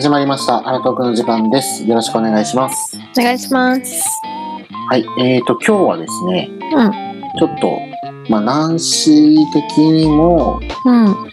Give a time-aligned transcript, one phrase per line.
[0.00, 0.66] はい、始まりました。
[0.66, 1.84] アラトークの時間です。
[1.84, 2.96] よろしくお願いします。
[3.18, 4.02] お願いします。
[4.88, 6.92] はい、えーと、今日はですね、うん。
[7.38, 7.78] ちょっと、
[8.30, 11.30] まあ、ナンシー的にもうん。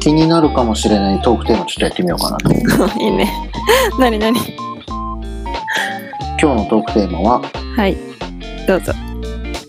[0.00, 2.52] 気になるかもしれないトークテーマちょっとやってみようかなと。
[3.00, 3.32] いいね。
[4.00, 4.40] なになに
[6.42, 7.42] 今日のトークテーマは、
[7.76, 7.96] はい。
[8.66, 8.92] どうぞ。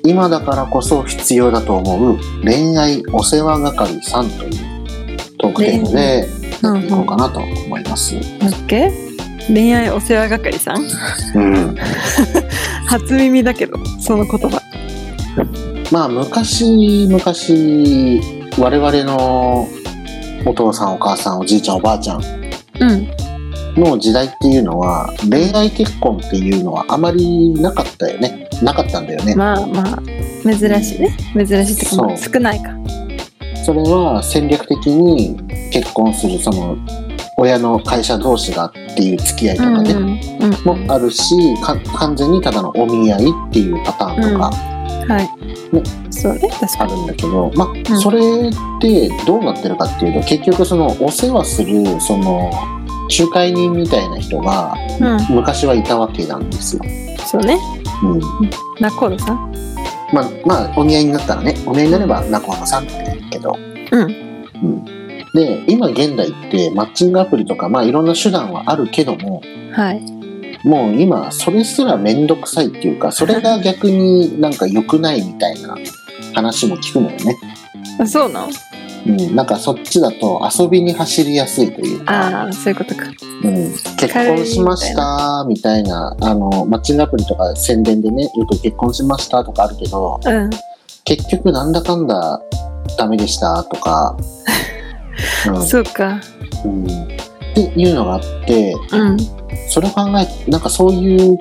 [0.03, 4.51] 今だからこそ必要だと思う恋愛お世話係さんという
[5.37, 8.15] トークテーマでやっていこうかなと思います。
[8.15, 9.09] オッケー
[9.53, 10.85] 恋愛お世話係さん
[11.35, 11.75] うん。
[12.87, 14.61] 初耳だけど、その言葉。
[15.91, 18.21] まあ、昔、昔、
[18.59, 19.67] 我々の
[20.45, 22.21] お父さん、お母さん、おじいちゃん、おばあちゃん
[22.79, 23.07] うん。
[23.75, 28.49] の時代っていうのは、恋愛結婚っていうのはあまりなかったよね。
[28.61, 29.35] なかったんだよね。
[29.35, 30.01] まあまあ、
[30.43, 31.15] 珍しいね。
[31.35, 32.78] 珍しいってか、少ないか。
[33.65, 35.37] それは戦略的に
[35.71, 36.77] 結婚する、その、
[37.37, 40.19] 親の会社同士がっていう付き合いとかね、うんうん。
[40.67, 40.85] うん。
[40.87, 44.51] もあるし、か完全にただのお見合いっていうパターンとか
[45.09, 45.29] はい。
[46.11, 46.93] そうね、確かに。
[46.93, 47.67] あるんだけど、ま
[47.99, 48.21] それっ
[48.81, 52.51] てどうなってるかっていうと、結局そのお世話する、その、
[53.17, 55.35] 仲介人みたいな人がうん。
[55.35, 56.83] 昔はいたわけなんですよ。
[57.25, 57.57] そうね。
[58.03, 58.19] うん。
[58.79, 59.51] ナコールさん。
[60.13, 63.57] まあ、まあ、お見合いになったらね、お見合いになれば仲間さんって言うけど、
[63.91, 64.01] うん。
[64.01, 64.85] うん。
[65.33, 70.01] で、今現代ってマッチングアプリとか、まあいろんな手段はあるけども、はい。
[70.63, 75.77] もう今それすらめんどくさいっていうか、それが逆になんか良くないみたいな
[76.33, 77.37] 話も聞くのよね。
[77.99, 78.47] あ、そうなの？
[79.09, 79.35] うん。
[79.35, 83.05] なんかそっちだと遊びに走りやすいというか、ああ、そういうことか。
[83.43, 90.49] うん、結婚しましたみたいな、あの、マッチングアプリとか宣伝でね、よく結婚しましたとかあるけど、うん。
[91.05, 92.41] 結局なんだかんだ
[92.97, 94.17] ダメでしたとか、
[95.47, 96.21] うんそうか。
[96.65, 99.17] うんっていうのがあって、うん。
[99.67, 101.37] それを考え、なんかそういう、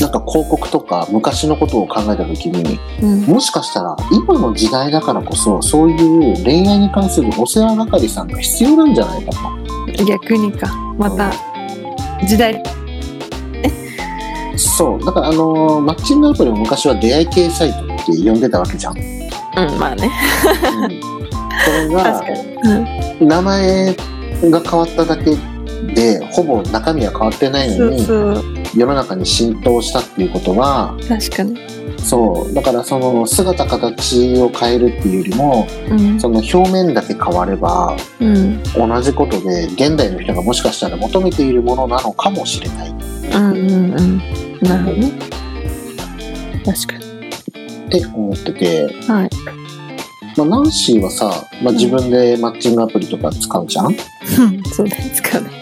[0.00, 3.20] なんか広告とか昔のことを考えたときに、うん。
[3.22, 9.32] もしかしたら今の時代だからこそ、そういう恋愛に関するお世話係さんが必要なんじゃないか
[9.96, 10.04] と。
[10.04, 10.74] 逆にか。
[10.98, 11.32] また、
[12.26, 12.62] 時代。
[14.56, 15.04] そう。
[15.04, 18.98] だからあのーマッチングアプリも昔は出会い系サイトって呼んでたわけじゃん。
[18.98, 20.10] うんうん、まあね。
[21.64, 22.24] それ確が。
[23.20, 23.28] うん。
[23.28, 23.96] 名前
[24.50, 25.36] が変わっただけ
[25.94, 28.06] でほぼ中身は変わってないのに。
[28.74, 31.58] 世の中に浸透したっていうことは確かに。
[31.98, 36.20] そうだからその姿形を変えるっていうよりもうん。
[36.20, 38.62] その表面だけ変わればうん。
[38.62, 44.18] 同じことで現代の人がもしかしたら求めているものなのかもしれないうんうんうん。
[44.62, 45.12] なるほどね。
[46.64, 47.12] 確かに。
[47.86, 49.30] って思ってて、はい。
[50.36, 53.94] まあ、ナンシーはさ、まあ、自分でマッチングアプリとか使うじゃん、
[54.72, 55.61] そうね、使うね。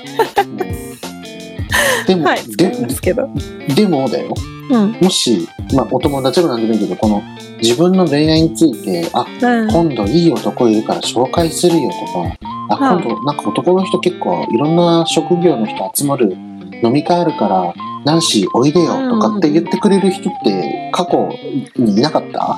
[2.07, 3.29] でも、はい、使でいますけど。
[3.75, 4.35] でもだよ
[4.71, 4.93] うん。
[5.01, 7.23] もし、まあ、お友達もなんでもいいけどこの
[7.63, 9.71] 自分の恋愛についてあうん。
[9.71, 12.37] 今度いい男いるから紹介するよとか
[12.71, 16.33] あはい今度なんか男の人結構いろんな職業の人集まる
[16.83, 21.29] 飲み会あるからナンシーおいでよとかって言ってくれる人って過去
[21.77, 22.57] にいなかった？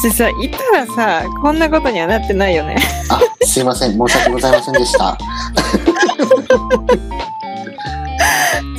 [0.00, 2.76] 実はいたらさ、こんなことにはなってないよね。
[3.10, 5.18] あすいません申し訳ございませんでした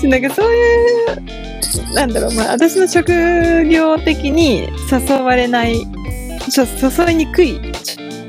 [0.04, 3.12] なんかそういう、なんだろう、まあ私の職
[3.66, 5.86] 業的に誘われない、誘
[7.12, 7.60] いにくい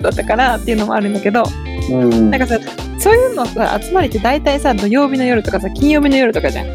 [0.03, 1.45] だったからっていうのもあるんだけど、
[1.91, 2.59] うんなんかさ、
[2.99, 6.67] そういうのさ、集まりって大体さ、土曜日の夜とかさ、金曜日の夜とかじゃん。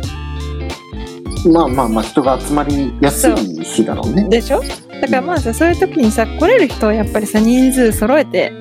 [1.51, 4.63] まあまあまあ人が集まりやすい日だろうねでしょ？
[4.99, 8.51] だからまあさそういう時にさ来れる人をやっぱりさ人数揃えて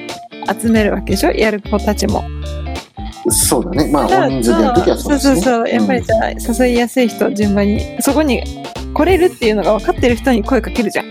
[0.61, 1.31] 集めるわけでしょ？
[1.31, 2.23] やる子たちも。
[3.29, 3.91] そうだね。
[3.91, 5.35] まあ大人数でやるときはそうですね。
[5.37, 5.69] そうそうそう。
[5.69, 8.43] やっぱりさ、誘いやすい人を順番にそこに
[8.93, 11.07] 来れるっていうのが分かってる人に声かけるじゃん。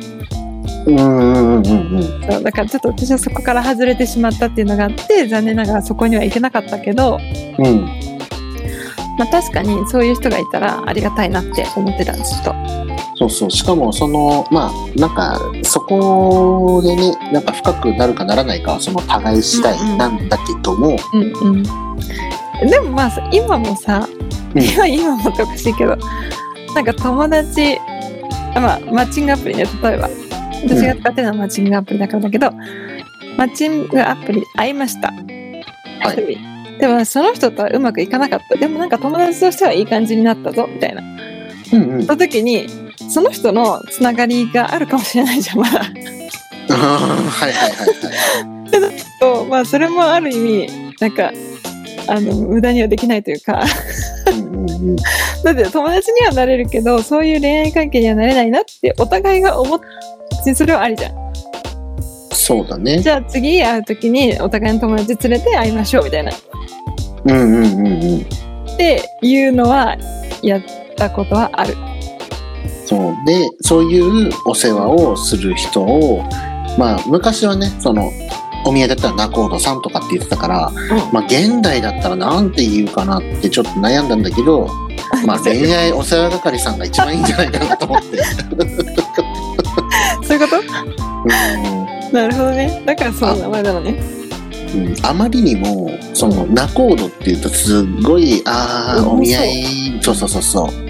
[0.85, 2.31] うんうんうんうんうん。
[2.31, 7.19] そうだからちょっと私はそこから外れてしまったっていうのがあって残念ながらそこには行けなかったけど、
[7.57, 7.85] うん。
[9.17, 12.53] まあ、確かにそういう人がいたらありがたいなって思ってたずっと。
[13.23, 13.51] そうそう。
[13.51, 21.23] しかもそのまあなんかそこでねなんか深くなるかならないかはその互い次第なんだけども、うん
[22.61, 24.07] うん、でもまあさ今もさ、
[24.55, 24.63] うん。
[24.63, 25.97] 今 今もっておかしいけど
[26.75, 27.77] なんか友達
[28.55, 30.09] あまあマッチングアプリね例えば。
[30.63, 32.51] 私が使ってるのはマッチングアプリだからだけど、
[33.37, 36.79] マッチングアプリ会いました、はい。
[36.79, 38.55] でもその人とはうまくいかなかった。
[38.55, 41.01] でもなんか友達としてはいい感じになったぞみたいな。
[41.73, 42.03] うんうん。
[42.03, 42.67] その時に
[43.13, 45.79] その人のつながりがあるかもしれないじゃんまだ。
[45.79, 45.91] はい
[46.71, 47.85] はいはいは
[48.89, 48.93] い。
[49.19, 51.31] とまあそれもある意味なんか
[52.07, 53.63] あの無駄にはできないというか
[55.43, 59.79] だって友達にはなれるけどそういう恋愛関係にはなれないなってお互いが思っ
[60.43, 61.13] てそれはありじゃん。
[62.31, 62.97] そうだね。
[62.99, 66.31] じゃあ次会う時にお互いの友達連れて会いましょうみたいな。
[66.31, 66.35] っ
[67.25, 68.25] うんうんうんうん。
[68.75, 69.95] ていうのは
[70.41, 70.61] やっ
[70.97, 71.75] たことはある
[72.93, 76.21] そうでそういうお世話をする人を
[76.77, 78.11] まあ昔はねその
[78.65, 80.71] お見合いだったら仲人さんとかって言ってたから、
[81.11, 84.69] まあ現代だったらなんて言うかなってちょっと悩んだんだけど、
[85.27, 88.23] まあ恋愛お世話係さんが一番いいんじゃないかなと思って。
[90.25, 90.61] そういうこと？
[90.61, 90.63] う
[92.11, 92.13] ん。
[92.13, 92.81] なるほどね。
[92.85, 94.01] だからその名前なのね。
[94.73, 94.95] うん。
[95.05, 99.65] あまりにもその仲人っていうとすっごいああうんお見合い
[100.01, 100.73] そうそうそうそう。
[100.73, 100.82] うん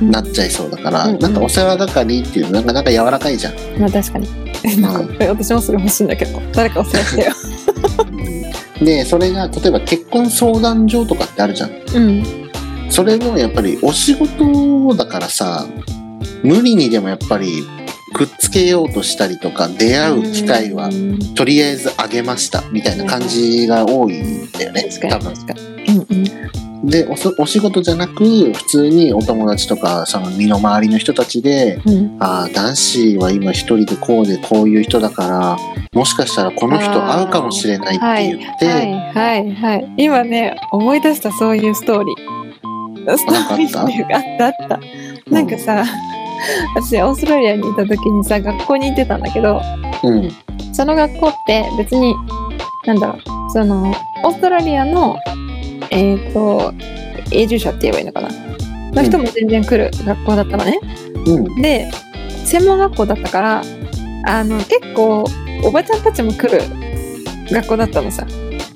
[0.00, 1.20] なっちゃいそうだから、うんうん。
[1.20, 3.54] なんかお世話係っていうのなんかなんか柔らかいじゃん。
[3.78, 4.28] まあ確かに。
[4.80, 6.40] なんか私もそれ欲しいんだけど。
[6.52, 7.32] 誰かお世話してよ。
[8.78, 8.84] うん。
[8.84, 11.70] でそれが例えば結婚相談所とかってあるじゃん。
[11.70, 12.50] うん。
[12.90, 15.66] それもやっぱりお仕事だからさ
[16.42, 17.64] 無理にでもやっぱり
[18.14, 21.34] くっつけようとしたりとか出会う機会はうん。
[21.34, 25.34] とりあえずあげましたみたいな感じが多いんだよね確か多分。
[25.88, 32.16] うんうんでおそお仕事じゃなく普通にお友達とかその身の回りの人たちでうん。
[32.20, 35.56] ああ男子は今一人でこうでこういう人だから
[35.92, 38.92] もしかしたらこの人会うかもしれないって言って、はい。
[38.92, 39.54] はい。
[39.54, 39.94] はい。
[39.96, 43.16] 今ね思い出したそういうストーリー。
[43.16, 44.46] ストーリーっていうかあった。
[44.46, 45.84] あったなんかさ
[46.76, 49.60] 私オーストラリアにいた時にさ学校に行ってたんだけど
[50.02, 50.30] うん。
[50.72, 52.14] その学校って別に
[52.86, 53.90] なんだろうその
[54.24, 55.16] オーストラリアの
[55.90, 56.72] えっ、と
[57.30, 58.28] 永住者って言えばいいのかな？
[58.92, 60.80] の人も全然来る学校だったのね、
[61.26, 61.62] うん。
[61.62, 61.90] で
[62.44, 63.62] 専門学校だったから
[64.24, 65.24] あの結構
[65.64, 66.62] おばちゃんたちも来る
[67.50, 68.26] 学校だったのさ。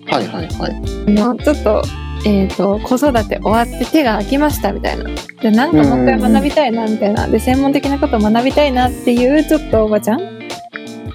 [0.07, 1.21] はいはいはい。
[1.21, 1.83] あのちょっと,、
[2.27, 5.05] えー、と子育て終わって手が空きましたみたいな。
[5.41, 7.29] でなんかもう一回学びたいなみたいな。
[7.29, 10.41] で専門的なことを学びたいなっていうちょっとおばちゃん、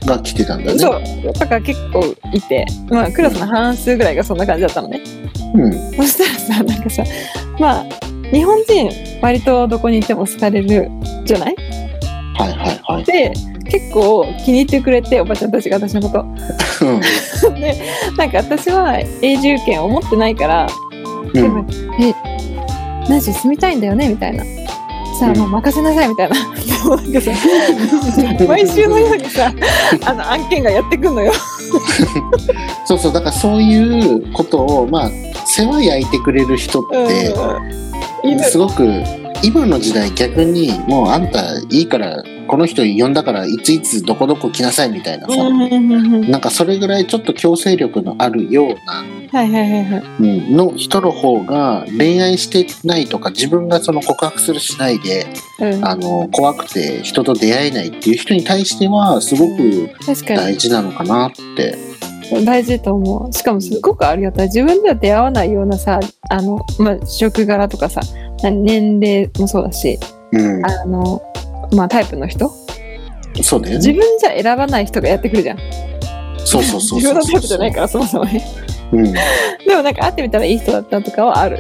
[0.06, 0.80] が来てたんだね。
[0.80, 1.34] そう。
[1.34, 5.02] とか結構いて、まあ、クラスの半数ぐらいがそんな感じだったのね
[5.56, 5.92] うん。
[5.96, 7.04] そしたらさなんかさ
[7.60, 7.86] まあ
[8.32, 8.90] 日本人
[9.22, 10.90] 割とどこにいても好かれる
[11.26, 11.56] じゃない？
[12.38, 13.04] はいはいはい。
[13.06, 13.34] で
[13.70, 16.22] 結構気に入ってくれておばちゃんたちが私のこと。
[16.86, 17.56] うん。
[17.60, 17.82] で
[18.18, 20.68] なんか私は永住権を持ってないから
[21.22, 21.34] うん。
[21.34, 21.66] でも
[22.00, 22.14] え
[23.10, 24.44] ナンシー住みたいんだよねみたいな。
[25.20, 25.38] さあうん。
[25.38, 26.36] もう任せなさいみたいな。
[26.36, 26.42] で
[26.90, 27.32] もなんかさ
[28.48, 29.52] 毎週のようにさ
[30.06, 31.32] あの案件がやってくんのよ。
[32.86, 35.10] そうそうだからそういうことをまあ
[35.58, 37.34] 世話焼いてくれる人って
[38.44, 38.84] すごく
[39.42, 46.30] 今の時代逆にもうあんたいいからこの人呼んだからいついつどこどこ来なさいみたいなさ、うんうんうんうん。
[46.30, 49.04] なんかそれぐらいちょっと強制力のあるような、
[50.52, 55.26] の人の方が恋愛してないとか自分がその告白するしないで
[55.62, 55.86] うん。
[55.88, 59.90] あの怖くて人と出会えないっていう人に対してはすごく
[60.28, 61.96] 大事なのかなって。
[62.44, 63.34] 大事と思う。
[63.34, 64.48] しかもすごくありがたい。
[64.48, 68.02] 自分では出会わないようなさあの、まあ、職柄とかさ
[68.42, 70.00] 年齢もそうだし
[70.32, 71.22] うん、あの、
[71.74, 72.52] まあ、タイプの人。
[73.42, 73.78] そうだよね。
[73.78, 75.58] 自分じゃ選ばない人がやってくるじゃん。
[76.46, 77.14] そうそうそうそう。
[77.14, 78.46] 自分のタイプじゃないからそもそもね。
[78.92, 79.14] うん。
[79.14, 79.20] で
[79.76, 81.60] もなんか会ってみたらいい人だったとかはある。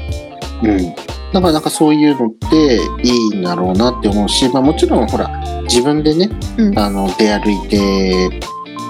[0.64, 0.96] うん。
[1.34, 5.30] だからなんかそういうのっていいんだろうなって思うし、まあもちろんほら、
[5.64, 6.80] 自分でね、うん。
[6.80, 8.30] あの、出歩いて、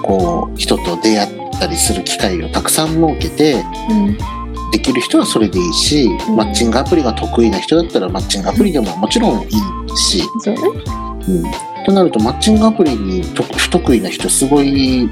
[0.02, 4.18] こう、人と出会ったりする機会をたくさん設けて、うん。
[4.72, 6.36] できる人はそれでいいし、うん。
[6.36, 11.42] マッチングアプリが得意な人だったらマッチングアプリでももちろんいいし、そうん。
[11.86, 15.08] となるとマッチングアプリにと不得意な人すごい、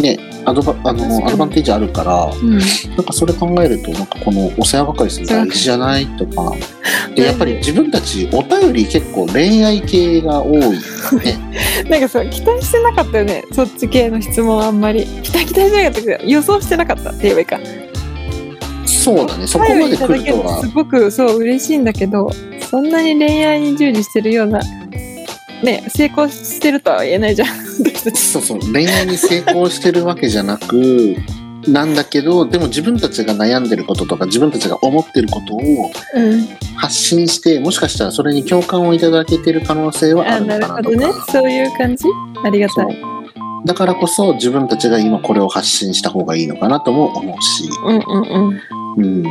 [0.00, 2.58] ね、アドバあのアドバンテージあるから、うん。
[2.58, 6.06] なんかそれ考えると、なんかこのお世話係するの大事じゃない？
[6.16, 6.54] とか。
[7.14, 10.60] で、やっぱり自分たちお便り結構恋愛系が多い。
[11.88, 13.44] なんかそう期待してなかったよね。
[13.52, 15.04] そっち系の質問あんまり。
[15.22, 17.60] 期待期待してなかったけど予想してなかったって言えばいいか。
[18.86, 20.60] そうだね、そこまで来るとは。
[20.60, 20.68] す。
[20.68, 22.30] ごくそう嬉しいんだけど
[22.70, 24.60] そんなに恋愛に従事してるような
[25.62, 27.48] ね成功してるとは言えないじゃん。
[28.14, 31.16] そうそう、恋愛に成功してるわけじゃなく、
[31.72, 36.46] なんだけど、でも自分たちが悩んでることとか、自分たちが思ってることをうん。
[36.76, 40.96] 発信して、もしかしたらそれに共感をいただけてる可能性はああるのなるほどか。
[40.96, 41.26] なとか。
[41.26, 41.32] ね。
[41.32, 42.04] そういう感じ？
[42.44, 42.86] ありがたい。
[43.64, 47.68] だからこそ自分たちが今これを発信した方がいいのかなとも思うし。
[47.84, 48.60] うんうん
[48.96, 49.04] うん。
[49.04, 49.22] うん。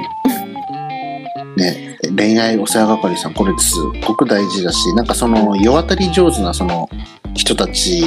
[1.56, 3.74] ね、恋愛お世話係さん、これす
[4.06, 6.88] ごく大事だし、なんかその、世渡り上手なその
[7.34, 8.04] 人たち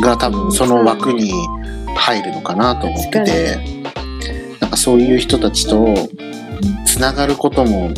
[0.00, 1.32] が多分その枠に
[1.94, 3.56] 入るのかなと思ってて、
[4.60, 5.94] なんかかそういう人たちと
[6.84, 7.90] つながることも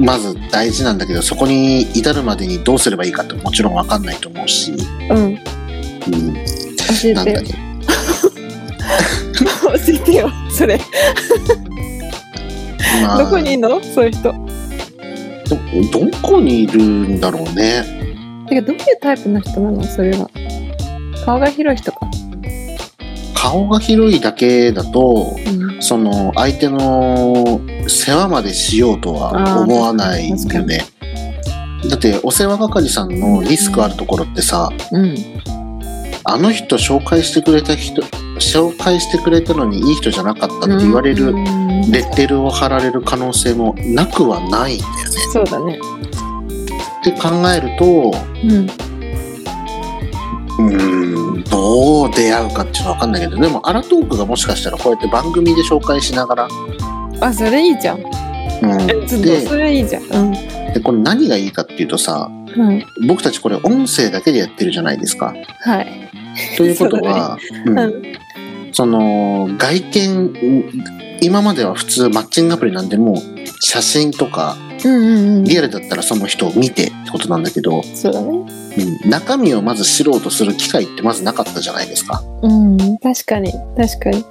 [0.00, 4.72] まず大事なんだけどそこに至るまでにどうすればいいかってもちろん分かんないと思うし、
[5.10, 5.16] うん。
[5.16, 5.34] うん、
[7.14, 7.42] なんだ。
[7.42, 7.58] けど
[9.74, 10.80] 教えてよ、それ。
[13.02, 13.80] まあどこにいんの？
[13.82, 14.32] そういう人。
[14.32, 14.40] ど
[15.92, 17.84] どこにいるんだろうね
[18.48, 19.84] てか、どういうタイプの人なの？
[19.84, 20.30] それは。
[21.24, 22.03] 顔が広い人か。
[23.44, 25.82] 顔が広いだけだとうん。
[25.82, 30.84] その相手の世話までしようとは思わないよね
[31.90, 35.14] だってお世話係さんのリスクあるところってさうん。
[36.24, 38.00] あの人紹介してくれた人
[38.38, 45.78] 紹介してくれたのにいい人じゃなかったって言われるうんレッテルを貼られる可能性もなくはないんだよねそうだね。
[47.00, 48.93] って考えるとうん。
[50.58, 56.48] うーんどう出会うかっていうのは分かんないけどでもアラトークがもしかしたらこうやって番組で紹介しながら、
[57.20, 58.00] あ、それいいじゃん。
[58.00, 60.02] うん、えちょっと、でそれいいじゃん。
[60.04, 60.32] うん。
[60.32, 62.84] でこれ何がいいかっていうとさうん。
[63.06, 65.34] 僕たちこれ音声だけでやってるじゃないですか。
[65.60, 66.10] はい。
[66.56, 68.02] ということは うんうん。
[68.72, 70.68] その外見
[71.20, 73.16] 今までは普通マッチングアプリなんでもう
[73.60, 74.56] 写真とか。
[75.44, 78.28] リアルだったらその人を見てってことなんだけど、そうだね。
[79.04, 82.22] うん、中身をまず知ろうとする機会ってまずなかったじゃないですか。
[82.42, 82.98] うん。
[82.98, 83.52] 確かに。
[83.76, 84.24] 確かに。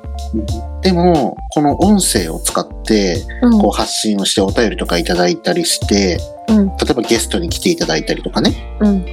[0.81, 3.59] でもこの音声を使ってうん。
[3.59, 6.19] こう発信をしてお便りとかいただいたりして
[6.49, 6.67] うん。
[6.67, 9.05] 例えばゲストに来ていただいたりとかねうん。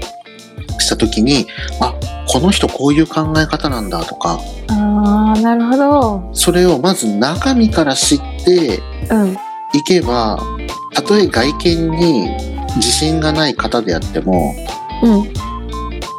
[0.78, 1.47] した時に
[1.80, 1.94] あ
[2.26, 6.30] この人こういう考え方なんだとかああ、なるほど。
[6.32, 8.80] それをまず中身から知って
[9.11, 9.37] うん。
[9.73, 10.38] いけば
[10.92, 12.28] たとえ外見に
[12.76, 14.54] 自信がない方であっても
[15.02, 15.32] うん。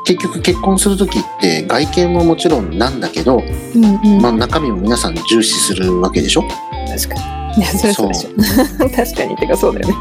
[0.04, 4.16] 結局結婚する時って外見ももちろんなんだけど、うん。
[4.16, 4.22] うん。
[4.22, 6.44] まあ、中身も皆さん重視するわけでしょ？
[6.88, 7.16] 確か
[7.58, 7.66] に。
[7.94, 8.12] そう。
[8.96, 9.36] 確かに。
[9.38, 9.96] てか、そうだよね。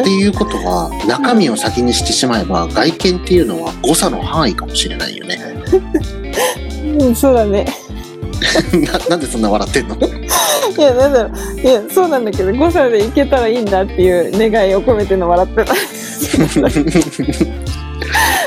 [0.00, 5.38] っていうことは中身を先にしてしまえば外見っていうのは誤差の範囲かもしれないよね。
[7.00, 7.66] うん、そうだね。
[8.72, 9.96] ななんでそんな笑ってんの？
[10.78, 11.60] いや、なんだろう。
[11.60, 15.74] いや、そうなんだけど、誤差でいけたらいいんだっていう願いを込めての笑ってた。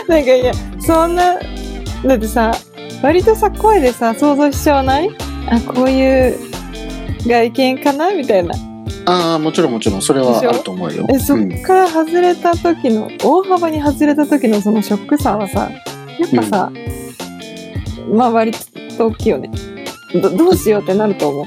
[0.07, 1.35] なんかいや、そんな、
[2.05, 2.51] だってさ、
[3.03, 5.09] 割とさ、声でさ、想像しちゃわない？
[5.50, 6.38] あ、こういう
[7.25, 8.53] 外見かなみたいな。
[9.03, 11.07] ああもちろんもちろんそれはあると思うよ。
[11.09, 15.71] え、そっうんから外れた時の、大幅に外れた時のそのショックさはさ、
[16.19, 16.71] やっぱさ、
[18.13, 18.51] まあ割
[18.97, 19.50] と大きいよね。
[20.13, 21.45] どどうしようってなると思う。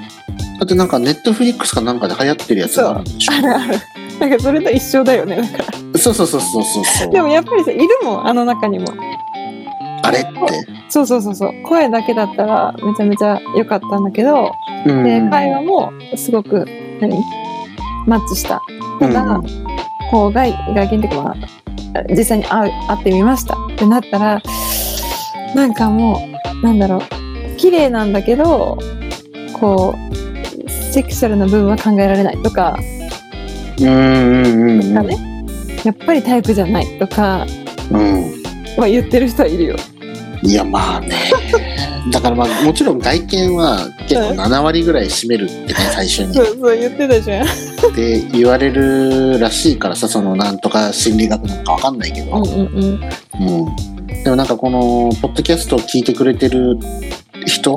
[0.58, 3.74] だってなんかネットフリックスかなんかで流行ってるやつがあるんでしょあるある。
[4.20, 5.36] なんかそれと一緒だよね。
[5.36, 8.86] だからそうそうそうそうそうそうでもやっぱりさ、いるもん、あの中にも。
[10.02, 10.30] あれって、
[10.88, 11.62] そうそうそうそう。
[11.64, 14.52] 声だけだったらめちゃめちゃ良かったんだけど、
[14.86, 16.66] うんで、会話もすごく、
[17.00, 17.18] 何
[18.06, 18.60] マッチした。
[19.00, 19.74] ただ、うん
[20.10, 24.42] こう外、外見っていう実際に会う会ってみましたってなったら、
[25.54, 26.20] なんかも
[26.62, 28.78] う、なんだろう、綺麗なんだけど、
[29.58, 30.13] こう、
[30.94, 32.78] セクシャルな部分は考えられないとか、
[33.80, 37.44] うんうんうんね、やっぱりタイプじゃないとか。
[37.90, 38.42] うん。
[38.76, 39.76] は言ってる人はいるよ。
[40.44, 41.16] いやまあね。
[42.12, 46.32] だからまあもちろん外見は結構7割ぐらい占めるってね最初に。
[46.32, 47.44] そうそう言ってたじゃん。
[47.44, 47.46] っ
[47.92, 53.00] て言われるらしいからさそのなんとか心理学なんかわかんないけど、うんうんうん。
[53.40, 56.78] うん、でもなんかこのポッドキャストを聞いてくれてる
[57.46, 57.76] 人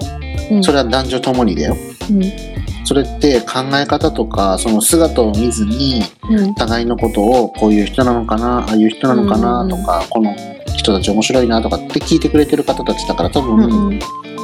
[0.51, 0.63] うん。
[0.63, 1.75] それは男女ともにだよ。
[2.11, 2.56] うん
[2.87, 10.33] それって考え方とかその姿を見ずにうんお互いのことをこういう人なのかなああいう人なのかなとか、この
[10.77, 13.99] 人たち面白いなとかって聞いてくれてる方たちだから多分、うんうん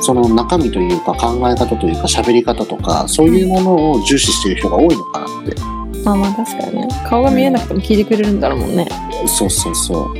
[0.05, 5.55] その中身というか考え方というか喋り方とかそういうものを重視している人が多いのかなって、
[6.03, 6.87] まあまあ確かにね。
[7.07, 8.85] 顔が見えなくても聞いてくれるんだろうもんね。
[9.25, 10.13] そうそうそ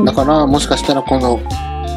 [0.00, 1.40] うだからもしかしたらこの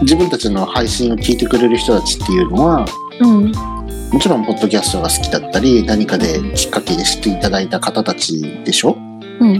[0.04, 2.86] 自分たちの配信を聞いてくれる人たちっていうのは
[3.20, 3.83] うん。
[4.14, 8.96] もちろんポッドキャストが好きだったり何かできっかけで知っていただいた方たちでしょ、
[9.40, 9.60] うん。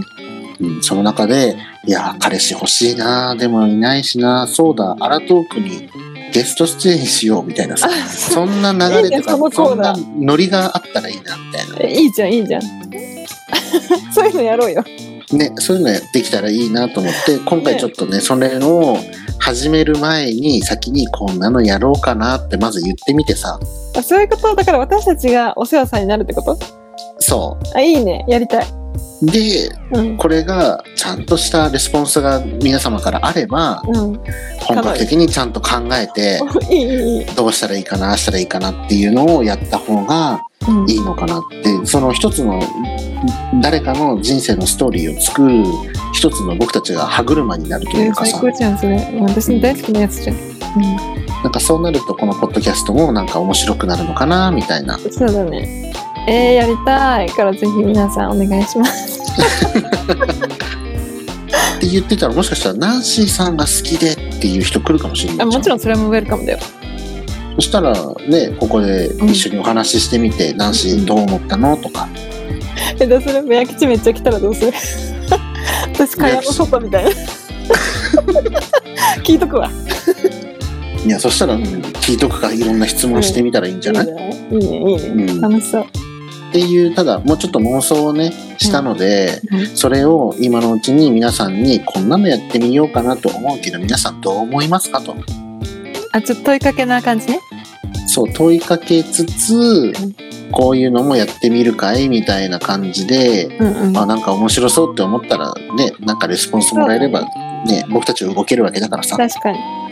[0.60, 5.90] うん、その中でいや彼氏欲しいなでもいないしなそうだアラトークに
[6.32, 12.62] ゲスト出演しようみたいなさそんな流れとかそんなーノリがあったらいいなみたいなえいいじゃん、いいじゃん。
[14.14, 14.84] そういうのやろうよ。
[15.32, 18.98] ね、そういうのやってきたらいいなと思って今回ちょっとねそれを
[19.40, 23.58] 始める前に先にこんなのやろうかなってまず言ってみてさ
[23.96, 26.58] あそういうことだから私たちがお世話さんになるってこと？
[27.18, 28.24] そあ、いいね。
[28.28, 28.66] やりたい。
[29.22, 30.16] うで、うん。
[30.16, 34.20] これがちゃんとしたレスポンスが皆様からあれば、うん。
[34.60, 36.40] 本格的にちゃんと考えて。
[37.34, 42.60] どうしたらいいかな、ああしたらいいかなっていうのをやった方がうんいいのかなって、その一つの
[43.62, 45.64] 誰かの人生のストーリーを作る
[46.12, 48.96] 一つの僕たちが歯車になるというかさ、最高じゃん、それ。
[49.22, 50.36] 私の大好きなやつじゃん。
[51.44, 54.96] なんかそうなるとこのポッドキャストもなんか面白くなるのかな、みたいな。
[54.96, 55.12] うん。
[55.12, 55.92] そうだね。
[56.26, 59.20] えー、やりたいからぜひ皆さんお願いします。
[61.76, 66.58] って言ってたらもしかしたらナンシーさんが好きでっていう人来るかもしれないあもちろんそれもウェルカムだよ。
[67.56, 67.92] そしたら
[68.26, 72.08] ねここで一緒にお話ししてみて、ナンシーどう思ったのとか
[72.98, 73.42] え、どうする？
[73.42, 74.72] 目焼き地めっちゃ来たらどうする？
[75.92, 77.10] 私、蚊帳の外みたいな。
[79.22, 79.70] 聞いとくわ。
[81.04, 81.62] いやそしたら、うん
[82.04, 84.46] 聞いとくかいろんな質問してみたらいいんじゃない、いいね。
[84.50, 85.32] いいね、いいね。
[85.32, 85.84] うん楽しそう。
[85.84, 95.16] っていうただもうちょっと妄想をねしたので、うんそれを今のうちに皆さんにこんなのやってみようかなと思うけど皆さんどう思いますかと
[96.12, 97.40] あ、ちょっと問いかけな感じね。
[98.06, 99.92] そう問いかけつつ
[100.52, 103.96] こういうのもやってみるかいみたいな感じでうんうん。
[103.96, 107.22] あなんか面白そうって思ったらねなんかレスポンスもらえれば
[107.66, 109.83] ね僕たちは動けるわけだからさ確かに。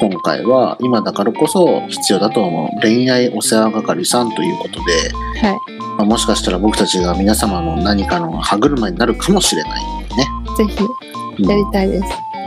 [0.00, 5.58] 今回は今だからこそ必要だと思う恋愛お世話係さんということで、はい。
[5.98, 9.84] まあ、もしかしたら僕たちが皆様の何かの歯車になるかもしれない
[10.16, 10.26] ね、
[10.56, 10.84] ぜひ、う
[11.42, 12.04] んやりたいです。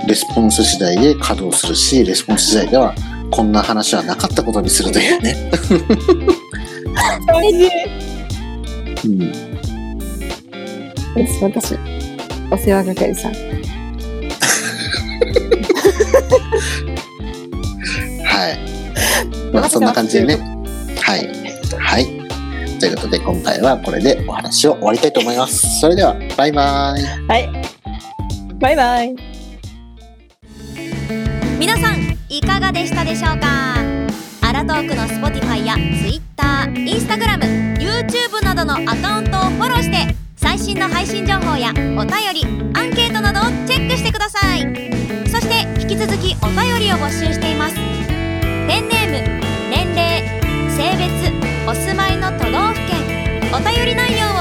[0.07, 2.93] レスポンス次第で稼働するしレスポンス次第では
[3.29, 5.51] こんな話はなかったことにするというね、
[9.05, 9.19] うん、
[11.15, 11.75] です、私。
[12.49, 13.33] お世話係さん。
[19.53, 19.61] はい。
[19.61, 20.37] まあそんな感じでね。
[21.01, 21.27] はい。
[21.77, 22.05] はい。
[22.79, 25.79] ということで今回はこれでお話を終わりたいと思います。
[25.79, 27.03] それでは、バイバイ。
[27.27, 27.49] はい。
[28.59, 29.15] バイバイ。
[31.59, 33.81] 皆さんいかがでしたでしょうか？
[34.41, 44.61] アラトークの Spotify や Twitter、Instagram、YouTube などのアカウントをフォローして最新の配信情報やお便り、アンケートなどをチェックしてください
[45.29, 47.40] そして引き続きお便りを募集して
[51.71, 52.99] お住まいの都道府県。
[53.53, 54.27] お便り内容